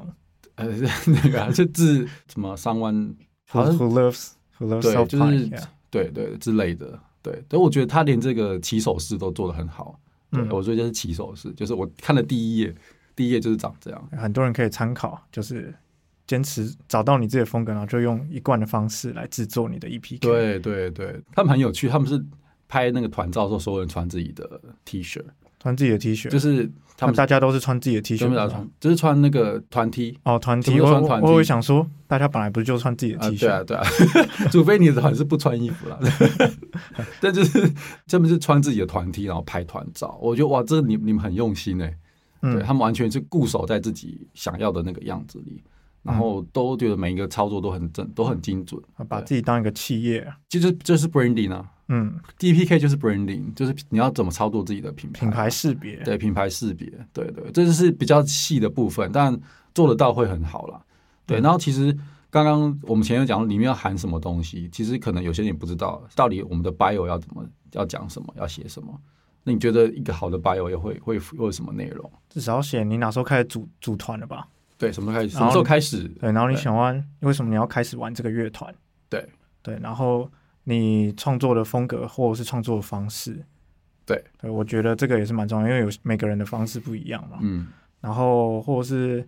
[0.55, 0.65] 呃，
[1.07, 3.15] 那个啊是字什么三湾，
[3.47, 6.99] 好，Who 像 who loves who loves 对对对之类的。
[7.21, 9.99] 对，但我觉得他连这个起手式都做得很好。
[10.31, 12.73] 对，嗯我觉得就是起手式，就是我看了第一页，
[13.15, 14.09] 第一页就是长这样。
[14.17, 15.73] 很多人可以参考，就是
[16.25, 22.23] 坚持找到你自己的风格，然后就用一贯的方式来制作你的 E EPK。，对对对，他们很有趣，他们是
[22.67, 25.21] 拍那个团照的时候，所有人穿自己的 T 恤，
[25.59, 28.67] 穿自己的 T 恤，就是他们大家都是穿自己的 T 恤。
[28.79, 33.83] 就是穿那个团 T 哦，团 T，我我我会想说，大家本来不是就穿自己的啊，T 恤，对啊对啊，
[34.51, 35.99] 除非你的团是不穿衣服啦，
[37.21, 37.71] 但就是
[38.07, 41.87] 他们是穿自己的团 T，然后拍团照，我觉得哇，这你你们很用心哎、
[42.41, 45.61] 对嗯，他们完全是固守在自己想要的那个样子里。
[46.03, 59.37] 然后都觉得每一个操作都很正，都很精准，把自己当一个企业，其实这是 branding 啊嗯，，DPK 就是 branding，就是你要怎么操作自己的品牌，品牌识别，对品牌识别，对对，这就是比较细的部分，但
[59.73, 60.81] 做得到会很好啦。
[61.25, 61.97] 对，嗯然后其实
[62.29, 68.99] 刚刚我们前面讲里面要含什么东西，其实可能有些人也不知道，到底我们的 bio 要怎么要讲什么，要写什么。
[69.43, 72.11] 那你觉得一个好的 bio 也会会会有什么内容？
[72.27, 74.45] 至少写你哪时候开始组组团了吧？
[74.77, 75.37] 对，什么时候开始？
[75.37, 76.03] 什么时候开始？
[76.19, 78.75] 对，然后你对喜欢为什么你要开始玩这个乐团？
[79.09, 79.25] 对
[79.63, 80.29] 对，然后
[80.69, 83.41] 你创作的风格或者是创作的方式，
[84.05, 87.37] 对对，我觉得这个也是蛮重要，因为有每个人的方式不一样嘛。
[87.39, 87.67] 嗯，
[88.01, 89.25] 然后或者是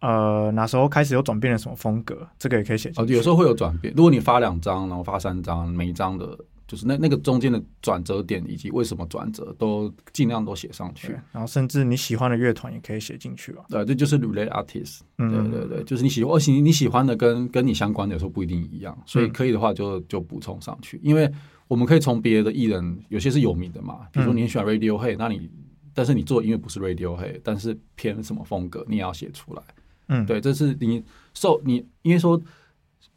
[0.00, 3.92] 呃哪时候开始有转变了什么风格，这个也可以写哦，有时候会有转变。
[3.94, 13.64] 如果你发两张，然后发三张，每一张的，就是那那个中间的转折点以及为什么转折，都尽量都写上去。，然后甚至你喜欢的乐团也可以写进去吧。
[13.70, 15.00] 对，这就是 relate artist。
[15.16, 21.28] 嗯，对对对，就是你喜欢，而且你喜欢的跟跟你相关的有时候不一定一样，所以嗯可以的话就就补充上去，因为
[21.66, 25.50] 我们可以从别的艺人，有些是有名的嘛，比如说嗯你很喜欢 Radiohead，那你
[25.94, 29.62] 但是你做音乐不是 Radiohead，但是偏什么风格，你也要写出来。
[30.08, 31.02] 嗯，对，这是你
[31.34, 32.40] 受你因为说，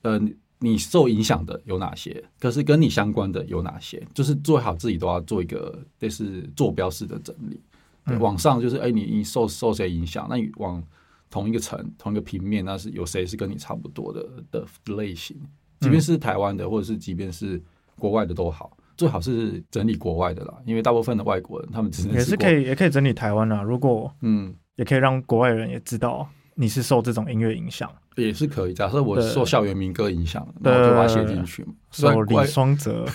[0.01, 0.19] 呃，
[0.62, 2.24] 你你受影响的有哪些？
[2.39, 4.02] 可是跟你相关的有哪些？
[4.13, 7.60] 就是做好自己都要做一个类似坐标式的整理。
[8.06, 10.28] 对，嗯往上就是哎、你你受受谁影响？
[10.30, 10.82] 那你往
[11.30, 15.38] 同一个层、同一个平面，那是有谁是跟你差不多的的类型？
[15.80, 17.62] 即便是台湾的，或者是即便是
[17.97, 23.62] 国外的都好，最好是整理国外的啦，因为大部分的外国人他们只能也是可以，也可以整理台湾啊。
[23.62, 24.56] 如果嗯。
[24.78, 27.89] 也可以让国外人也知道你是受这种音乐影响。
[28.17, 28.73] 也是可以。
[28.73, 31.73] 假设我对受校园民歌影响，然后就把它写进去嘛。
[31.91, 33.05] 虽受李双泽，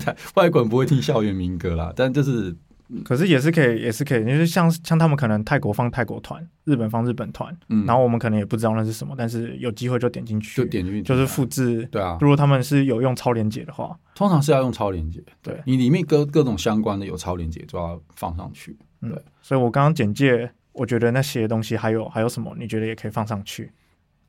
[0.00, 2.54] 台 外国人不会听校园民歌啦，但就是
[3.04, 11.88] 可是也是可以，也是可以，就是像像他们可能泰国放泰国团，日本放日本团，嗯，然后我们可能也不知道那是什么，但是有机会就点进去，就点进去，就是复制。
[11.92, 15.22] 对啊，如果他们是有用超连接的话，通常是要用超连接。
[15.40, 18.76] 对你里面各各种相关的有超连接就要放上去。
[19.00, 23.70] 对，所以我刚刚简介，我觉得那些东西还有还有什么，你觉得也可以放上去？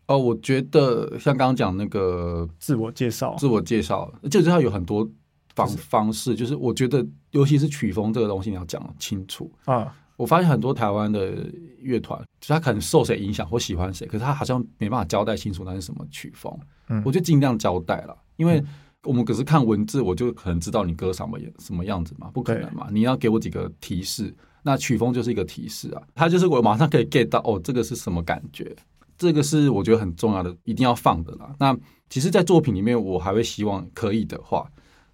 [0.07, 5.09] 哦，我觉得像刚刚讲那个自我介绍，自我介绍，就是它有很多
[5.55, 9.95] 方方式，就是我觉得尤其是曲风这个东西，你要讲清楚啊。
[10.17, 11.49] 我发现很多台湾的
[11.79, 16.55] 乐团，就他可能受谁影响或喜欢谁，可是他好像没办法交代清楚那是什么曲风。
[16.89, 18.63] 嗯，我就尽量交代了，因为
[19.03, 22.87] 我们可是看文字，我就可能知道你歌什么什么样子嘛，不可能嘛。
[22.91, 24.31] 你要给我几个提示，
[24.63, 28.75] 那曲风就是一个提示啊，它就是我马上可以 get 到哦，这个是什么感觉。
[29.17, 31.53] 这个是我觉得很重要的，一定要放的啦。
[31.59, 31.77] 那
[32.09, 34.67] 其实，在作品里面，我还会希望可以的话，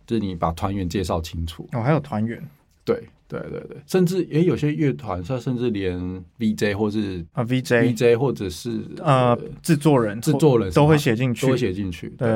[0.06, 1.68] 就是你把团员介绍清楚。
[1.74, 2.42] 哦，还有团员，
[2.86, 6.00] 对对对对，甚至也有些乐团，他甚至连
[6.40, 12.08] VJ 或是啊 VJ VJ 或者是呃制作人制作人都会写进去，都会写进去。
[12.18, 12.30] 对，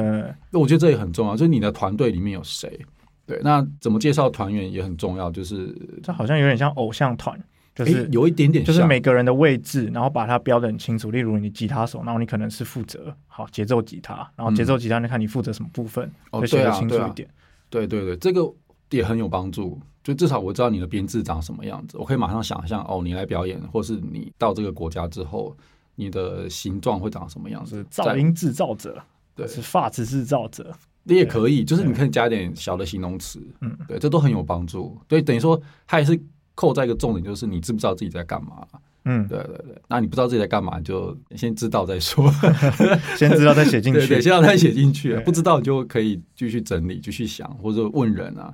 [0.50, 2.78] 那我觉得这也很重要，就是你的团队里面有谁。
[3.25, 7.41] 对，那怎么介绍团员也很重要，就是这好像有点像偶像团。
[7.73, 11.10] 就是有一点点，就是每个人的位置，然后把它标的很清楚。
[11.10, 17.25] 例如你吉他手，然后你可能是负责好节奏吉他，然后节奏吉他，你看你负责什么部分，就写的清楚一点。
[17.69, 18.41] 对对对，这个
[18.89, 19.79] 也很有帮助。
[20.03, 25.55] 就至少我知道你的编制长什么样子，我可以马上想象哦，你来表演，或是你到这个国家之后，
[25.95, 27.81] 你的形状会长什么样子。
[27.86, 29.01] 噪音制造者，
[29.34, 34.97] 对，是发质制造者，你也可以，就是你可以加点小的形容词，嗯，对，这都很有帮助。
[35.07, 36.19] 对，等于说它也是。
[36.53, 38.67] 扣在一个重点，就是你知不知道自己在干嘛？
[39.05, 39.81] 嗯，对对对。
[39.87, 42.29] 那你不知道自己在干嘛，就先知道再说。
[43.17, 45.17] 先知道再写进去，对对，先让它写进去。
[45.21, 48.53] 不知道你就可以继续整理、继续想，或者问人啊。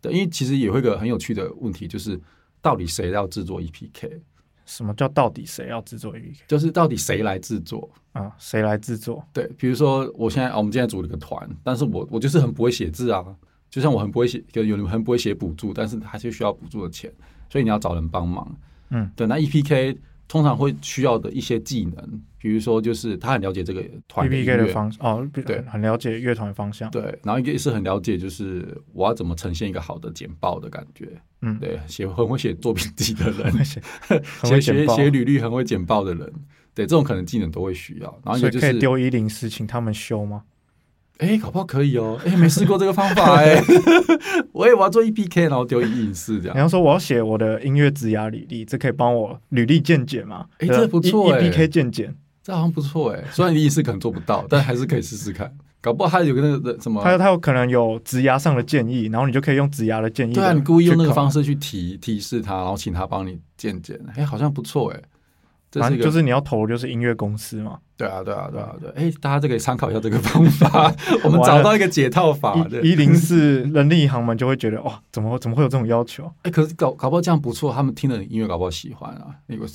[0.00, 2.20] 对，因为其实也会一个很有趣的问题，就是
[2.60, 4.20] 到底谁要制作 EPK？
[4.68, 6.36] 什么叫到底谁要制作 APK？
[6.46, 8.30] 就是到底谁来制作啊？
[8.38, 9.24] 谁来制作？
[9.32, 13.24] 对，比如说我现在，我们现在组了个团，但是我我就是很不会写字啊。
[13.70, 17.12] 就像我很不会写，就有人很不会写补助，但是还是需要补助的钱。
[17.50, 18.56] 所以你要找人帮忙，
[18.90, 19.26] 嗯，对。
[19.26, 27.02] 那 EPK 通常会需要的一些技能，比如说就是他很了解这个团 EPK 的方哦，对，很了解乐团方向，对。
[27.24, 31.08] 然后一个也是很了解，就是我要怎么呈现一个好的简报的感觉，
[31.42, 31.78] 嗯，对。
[31.86, 33.80] 写很会写作品集的人， 写
[34.60, 36.32] 写写履历很会简报的人，
[36.74, 38.20] 对，这种可能技能都会需要。
[38.24, 40.44] 然后就是可以丢一零四，请他们修吗？
[41.18, 42.16] 哎，搞不好可以哦！
[42.24, 43.60] 哎，没试过这个方法哎，
[44.54, 46.56] 我也我要做 EPK，然后丢一零四这样。
[46.56, 50.46] 你要说我要写我的音乐职涯履历，这可以帮我履历见解吗？
[50.60, 52.14] 哎，这不错哎，EPK 见解，
[52.48, 53.22] 这好像不错哎。
[53.30, 55.54] 虽然你影视可能做不到，但还是可以试试看。
[55.82, 60.32] 搞不好他有个那个什么，他他有可能有职涯上的建议，然后你就可以用职涯的建议。
[60.32, 64.00] 对啊，你故意用那个方式去提提示他，然后请他帮你见解。
[64.16, 65.00] 哎，好像不错哎。
[65.72, 67.78] 反正就是你要投，就是音乐公司嘛。
[67.98, 68.90] 对啊，对啊，对啊，对。
[68.92, 70.90] 哎，大家这个参考一下这个方法，
[71.22, 72.56] 我们找到一个解套法。
[72.82, 76.32] 一零四人力银行们就会觉得，哇，怎么怎么会有这种要求？
[76.44, 79.26] 哎，可是搞搞不好这样不错，他们听的音乐搞不好喜欢啊。
[79.46, 79.66] 那个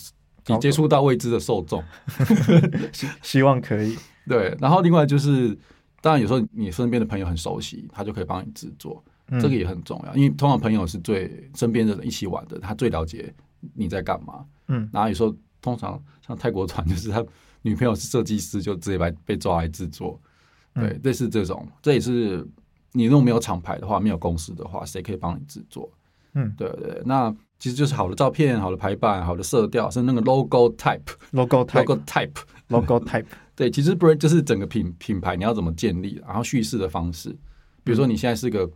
[0.48, 1.84] 你接触到未知的受众，
[2.92, 3.98] 希希望可以。
[4.28, 5.58] 对，然后另外就是，
[6.02, 9.04] 当然有时候你身边的朋友很熟悉，他就可以帮你制作，
[9.42, 10.16] 这个也很重要。
[10.16, 13.34] 因为通常朋友是最身边的人一起玩的，他最了解
[13.74, 14.46] 你在干嘛。
[14.68, 15.36] 嗯，然后有时候。
[15.64, 17.26] 通常像泰国团，就是他
[17.62, 20.20] 女朋友是设计师，就直接被被抓来制作。
[20.74, 22.46] 对，类似这种，这也是
[22.92, 25.90] 你如果没有厂牌的话，没有公司的话，谁可以帮你制作？
[26.34, 27.02] 嗯，对对。
[27.06, 33.24] 那其实就是好的照片、好的排版、好的色调，是那个 logo type，logo type，logo type，logo type。
[33.56, 37.30] 对，其实不是，就是整个品品牌你要怎么建立，然后叙事的方式。
[37.82, 38.70] 比如说你现在是个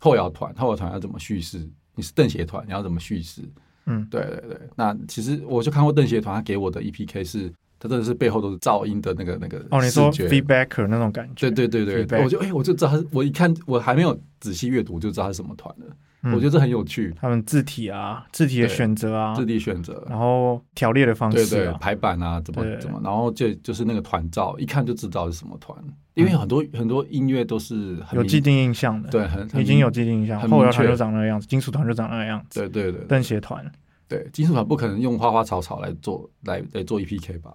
[0.00, 1.70] 后摇团，后摇团要怎么叙事？
[1.94, 3.42] 你是邓协团，你要怎么叙事？
[3.84, 15.96] 嗯，对对对，那其实我就看过邓协团，他给我的 EPK 是，他真的是背后都是噪音的那个那个哦，你说 feedbacker 那种感觉，对对对对，我就哎，我就知道他，我一看我还没有仔细阅读就知道他是什么团了，
[16.34, 25.76] 我觉得这很有趣，他们字体啊，字体的选择啊，字体选择，然后条列的方式，对对，排版啊，怎么怎么，然后就就是那个团照，一看就知道是什么团，
[26.14, 33.64] 因为很多很多音乐都是有既定印象的，对，很已经有既定印象，后摇团就长那个样子，金属团就长那个样子，对对对，邓协团。
[34.08, 37.52] 对，金属团不可能用花花草草来做来来做 EPK 吧？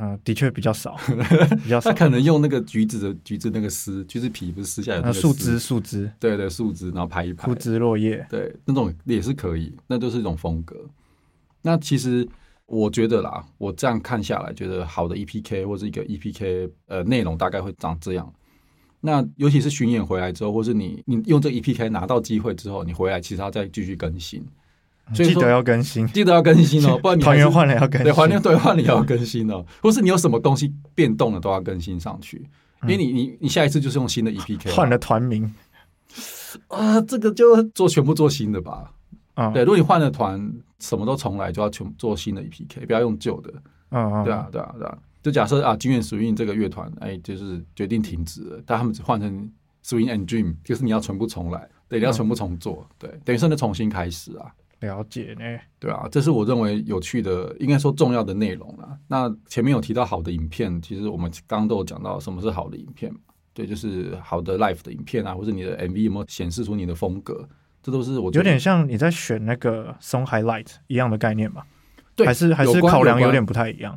[0.00, 0.96] 嗯，的确比较少，
[1.62, 1.90] 比较少。
[1.90, 10.76] 他可能用那个橘子的橘子那个丝，橘子皮不是撕下来那个树枝树枝，对对树枝，然后排一排，枯枝落叶，对，那种也是可以，那都是一种风格。
[11.62, 12.28] 那其实
[12.66, 18.32] 我觉得啦，我这样看下来，觉得好的 EPK 或者一个 EPK 呃内容大概会长这样。
[19.00, 24.42] 那尤其是巡演回来之后，或是你你用这 EPK 拿到机会之后，你回来其实要再继续更新。
[25.12, 32.48] 所以说记得要更新，记得要更新哦， 不然你团员换了要更新，对，团员对换了也要更新哦，或是你有什么东西变动了都要更新上去，
[32.82, 35.52] 因为你你你下一次就是用新的 EPK 嘛换了团名。
[36.68, 38.92] 啊，这个就做全部做新的吧。
[39.34, 40.40] 啊，对，如果你换了团，
[40.78, 43.52] 什么都重来，就要全做新的 EPK，不要用旧的。
[43.90, 44.96] 嗯嗯，对啊，对啊，对啊。
[45.22, 49.50] 就假设啊，金元 Swing 这个乐团，哎，就是决定停止了，但他们只换成
[49.84, 54.46] Swing and Dream，就是你要全部重来，对，你要全部重做，对，等于说你重新开始啊。
[54.80, 55.44] 了解呢。
[55.78, 58.98] 对啊，这是我认为有趣的，应该说重要的内容啦。
[59.08, 63.20] 那前面有提到好的影片，其实我们刚刚都有讲到什么是好的影片嘛？
[63.52, 67.48] 对，就是好的 life 的影片啊，或者你的 MV 有没有显示出你的风格，
[67.82, 71.64] 这都是我有点像你在选那个 song highlight 一样的概念吧？
[72.16, 73.96] 对，还是还是考量有点不太一样。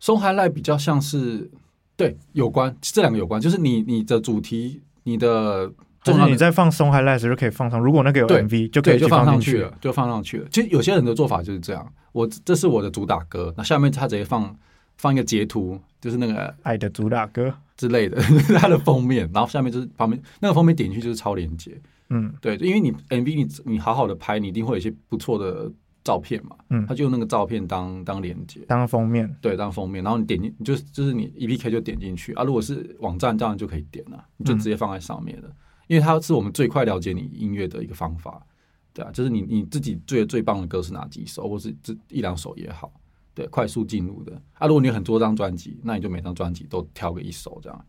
[0.00, 1.48] song highlight 比较像是
[1.96, 5.72] 对有关这两个有关，就是你你的主题，你的
[6.06, 9.58] 就重要的是你在放 song highlight 时就可以放上，如果那个有对 MV 就可以就放上去。
[9.58, 10.48] 了，就放上去了。
[10.50, 14.54] 其实有些人的做法就是这样，我这是我的主打歌，那下面他直接放
[14.96, 18.20] 放一个截图，就是那个爱的主打歌，之类的，
[18.58, 21.78] 它的封面，然后下面就是旁边那个封面点进去就是超连接，
[22.10, 22.32] 嗯。
[22.40, 25.70] 对，因为你 MV 你你好好的拍，你一定会有一些不错的
[26.02, 26.86] 照片嘛，嗯。
[26.86, 32.44] 他，就用那个照片当当连接，当封面，对，当封面，然后你点进，就是就是你 EPK 就点进去啊。
[32.44, 35.48] 如果是网站，这样就可以点了，你就直接放在上面了，
[35.86, 38.44] 因为它是我们最快了解你音乐的一个方法，
[38.92, 42.92] 对啊，就是你你自己最最棒的歌是哪几首，或是这一两首也好，
[43.34, 44.66] 对，快速进入的啊。
[44.66, 47.86] 如果你有很多张专辑，那你就每张专辑都挑个一首这样，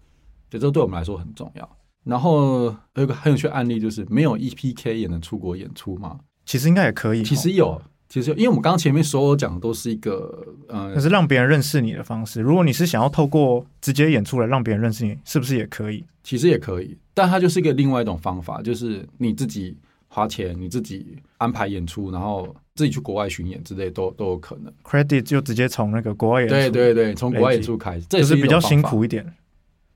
[0.50, 1.78] 对，这对我们来说很重要。
[2.04, 6.20] 然后有一个很有趣的案例，就是没有 EPK 也能出国演出吗？
[6.46, 7.24] 其实应该也可以哦。
[7.26, 16.04] 其实有，其实因为我们刚刚前面所有讲的都是一个呃可是让别人认识你的方式，如果你是想要透过直接演出来让别人认识你，是不是也可以？
[16.24, 24.74] 其实也可以，但它就是一个另外一种方法，就是你自己花钱，你自己安排演出，然后自己去国外巡演之类都都有可能。
[24.84, 28.82] credit 就直接从那个国外演出，对对对，从国外演出开始，这也就是比较辛。
[28.82, 29.34] 苦一点。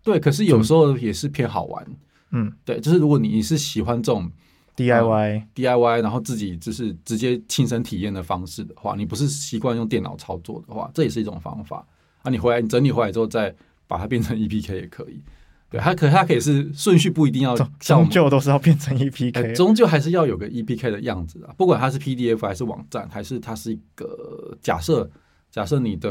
[0.04, 1.86] 对，可是有时候也是偏好玩。
[2.32, 4.30] 嗯对，就是如果你你是喜欢这种
[4.75, 11.86] ，DIY，DIY，然后自己就是直接亲身体验的方式的话，你不是习惯用电脑操作的话，这也是一种方法。
[12.23, 13.53] 啊，你回来你整理回来之后，再
[13.88, 15.21] 把它变成 EPK 也可以。
[15.69, 19.55] 对，它可它可以是顺序不一定要终像终究都是要变成呃 EPK。
[19.55, 25.10] 终究还是要有个 EPK 的样子啊，不管它是 PDF 还是网站，还是它是一个假设，
[25.49, 26.10] 假设你的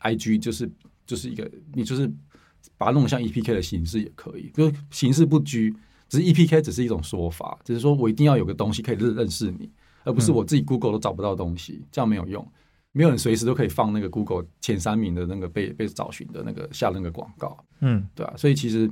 [0.00, 0.70] IG 就是
[1.06, 2.10] 就是一个，你就是
[2.78, 5.76] 把它弄得像 EPK 的形式也可以，就是形式不拘，
[6.08, 9.70] 只是 EPK 只是一种说法，只是说我一定要有个东西可以认认识你，
[10.04, 12.46] 而不是我自己 Google 都找不到东西，这样没有用。
[12.92, 18.90] 没有人随时都可以放那个 Google 前三名的那个被被找寻的那个下那个广告，嗯，对啊，所以其实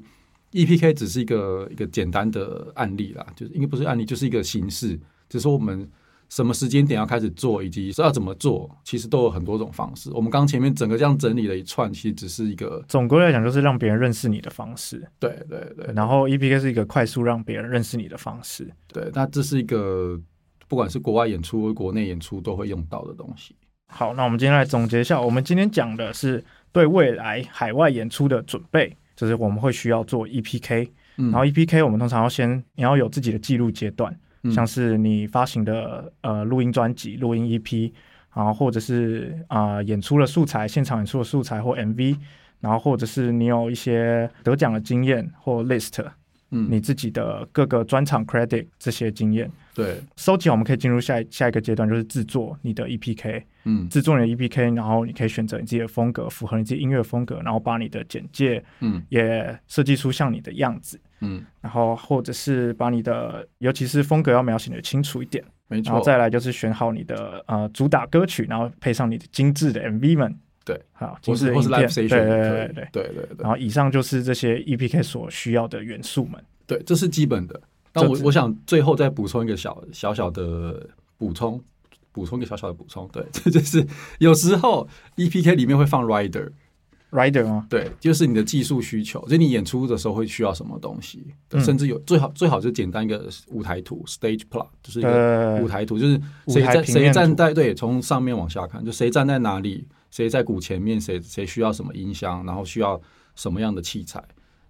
[0.53, 4.97] EPK 只是一个一个简单的案例啦，就是应该不是案例，就是一个形式，
[5.29, 5.91] 只是说我们
[6.29, 10.11] 什么时间点要开始做，以及是要怎么做，其实都有很多种方式。
[10.13, 18.69] 我们刚刚前面整个这样整理了一串，其实只是一个总归来讲就是让别人认识你的方式，对对对然后 EPK 是一个快速让别人认识你的方式。
[18.89, 20.21] 对，那这是一个
[20.69, 23.55] 不管是国外演出或国内演出都会用到的东西。
[23.89, 34.51] 好，那我们今天来总结一下，我们今天讲的是对未来海外演出的准备，就是我们会需要做 EPK，嗯，然后 EPK 我们通常要先你要有自己的记录阶段，嗯。
[34.51, 37.93] 像是你发行的呃录音专辑、录音 EP，
[38.35, 42.17] 然后或者是啊、呃演出的素材、现场演出的素材或 MV，
[42.61, 46.05] 然后或者是你有一些得奖的经验或 list，
[46.51, 49.51] 嗯，你自己的各个专场 credit 这些经验。
[49.75, 53.43] 对，收集好，我们可以进入下下一个阶段，就是制作你的 EPK。
[53.65, 53.89] 嗯。
[53.91, 59.03] 制作你的 EPK，然后你可以选择你自己的风格，符合你自己音乐风格，然后把你的简介嗯。
[59.11, 73.37] 也设计出像你的样子，嗯，然后或者是把你的，尤其是风格要描写的清楚一点，没错，然后再来就是选好你的呃主打歌曲，然后配上你的精致的 MV 们，对，好，精致的影片，live 对对对对对，对对对。
[73.39, 76.43] 然后以上就是这些 EPK 所需要的元素们。
[76.67, 77.61] 对，这是基本的。
[77.93, 80.87] 但我我想最后再补充一个小小小的
[81.17, 81.59] 补充，
[82.13, 83.87] 补充一个小小的补充，对，这 就是
[84.19, 84.87] 有时候
[85.17, 86.51] EPK 里面会放 rider，
[87.11, 87.67] Rider 吗？
[87.71, 103.01] 对，就是你的技术需求，就你演出的时候会需要什么东西，嗯甚至有最好最好就简单一个舞台图 stage plot，就是一个呃舞，台图，就是谁在谁站在对，从上面往下看，就谁站在哪里，谁在鼓前面，谁谁需要什么音箱，然后需要
[103.35, 104.23] 什么样的器材，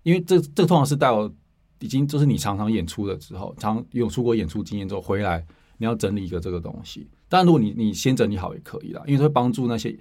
[0.02, 1.30] 因为这这通常是到
[1.78, 5.44] 已经就是你常常演出了之后，常有出国演出经验之后回来，
[5.78, 7.08] 你要整理一个这个东西。
[7.28, 9.98] 当然，如果你你先整理好也可以啦，因为它会帮助那些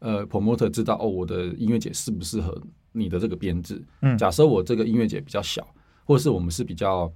[0.00, 2.60] 呃 promoter 知道哦，我的音乐节适不适合
[2.92, 3.82] 你的这个编制。
[4.02, 4.16] 嗯。
[4.18, 5.66] 假设我这个音乐节比较小，
[6.04, 7.12] 或者是我们是比较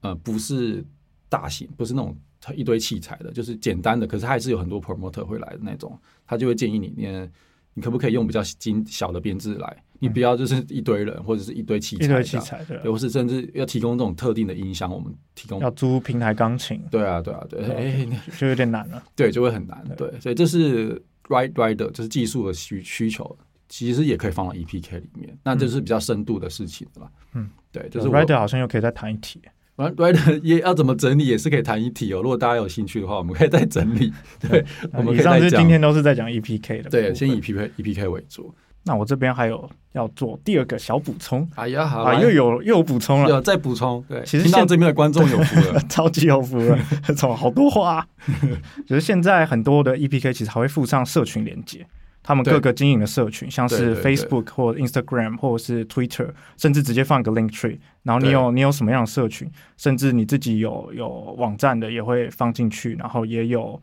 [0.00, 0.84] 呃不是
[1.28, 2.16] 大型，不是那种
[2.54, 7.28] 一堆器材的，就是简单的，可是还是有很多 promoter 会来的那种，他就会建议你，你
[7.74, 9.82] 你可不可以用比较精小的编制来？
[10.00, 18.06] 你不要就是一堆人或者是一堆器材，一堆器材对，或是甚至要提供这种特定的音箱，我们提供要租平台钢琴，对啊，对啊，对，哎，
[18.38, 23.36] 就有点难了，对，就会很难，对，所以这是 right rider，就是技术的需需求。
[23.66, 27.10] 其实也可以放到 EPK 里面，那这是比较深度的事情了。
[27.32, 29.40] 嗯，对，就是 Rider 好像又可以再谈一题。
[29.76, 32.22] 完 Rider 也要怎么整理，也是可以谈一题哦。
[32.22, 34.12] 如果大家有兴趣的话，我们可以再整理。
[34.38, 36.90] 对，我们以上是今天都是在讲 EPK 的。
[36.90, 38.54] 对，先以 EPK EPK 为主。
[38.84, 41.48] 那我这边还有要做第二个小补充。
[41.56, 44.04] 哎呀，好啊，又有又有补充了，有再补充。
[44.08, 46.78] 对，其实听到这边的观众有福了， 超级有福了，
[47.16, 48.06] 从好多话。
[48.86, 51.86] 就是现在很多的 EPK 其实还会附上社群连接。
[52.26, 61.06] 他们各个经营的社群，像是 Facebook 或 Instagram 或者是 Twitter，甚至直接放一个 Link Tree，然后你有你有什么样的社群，甚至你自己有有
[61.36, 63.78] 网站的也会放进去，然后也有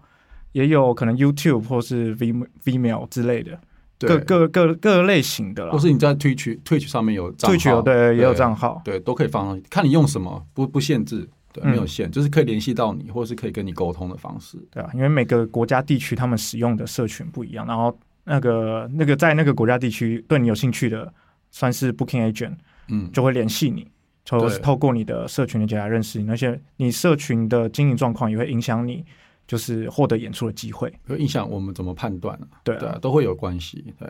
[0.53, 2.33] 也有可能 YouTube 或是 V
[2.65, 3.59] Vmail 之类的，
[4.07, 17.97] 各各各各类型的啦，或是你在 Twitch Twitch 上面有账号，对，也有账号，对，都可以放上去，看你用什么，不不限制，对，没有限，就是可以联系到你，或是可以跟你沟通的方式，对啊，因为每个国家地区他们使用的社群不一样，然后。
[18.23, 21.11] 那个那个在那个国家地区对你有兴趣的，
[21.49, 22.53] 算是 booking agent，
[22.87, 23.87] 嗯，就会联系你，
[24.23, 29.03] 透透过你的社群的接来认识你，而且你社群的经营状况也会影响你，
[29.51, 33.83] 就是获得演出的机会，有影响我们怎么判断对对，都会有关系。
[33.99, 34.07] 对，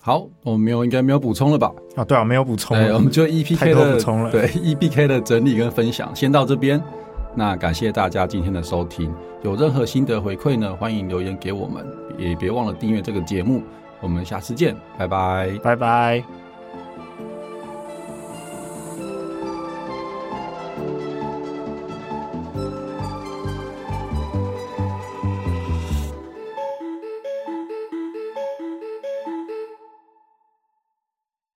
[0.00, 1.72] 好，我们没有应该没有补充了吧？
[1.96, 6.80] 啊，对啊，没有补充，我们就 E P K 的补充了，对 E P K 的整理跟分享先到这边。
[7.34, 9.12] 那感谢大家今天的收听，
[9.42, 11.84] 有任何心得回馈呢，欢迎留言给我们，
[12.16, 13.64] 也别忘了订阅这个节目。
[14.00, 16.47] 我们下次见，拜拜，拜拜。